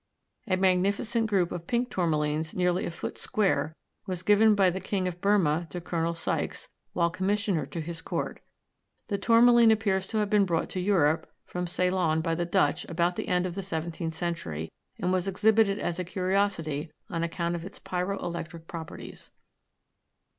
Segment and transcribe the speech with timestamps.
[0.47, 3.75] A magnificent group of pink tourmalines, nearly a foot square,
[4.07, 6.15] was given by the king of Burmah to Col.
[6.15, 8.39] Sykes, while commissioner to his court.
[9.09, 13.15] The tourmaline appears to have been brought to Europe from Ceylon by the Dutch about
[13.15, 17.63] the end of the seventeenth century, and was exhibited as a curiosity on account of
[17.63, 19.29] its pyro electric properties.